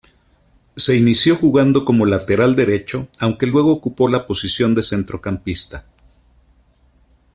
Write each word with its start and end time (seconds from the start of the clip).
Se 0.77 0.97
inició 0.97 1.35
jugando 1.35 1.85
como 1.85 2.07
lateral 2.07 2.55
derecho 2.55 3.07
aunque 3.19 3.45
luego 3.45 3.71
ocupó 3.71 4.07
la 4.09 4.25
posición 4.25 4.73
de 4.73 4.81
centrocampista. 4.81 5.85